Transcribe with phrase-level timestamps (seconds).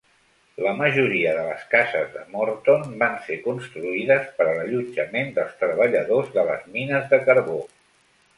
[0.67, 6.33] La majoria de les cases de Morton van ser construïdes per a l'allotjament dels treballadors
[6.41, 7.61] de les mines de carbó.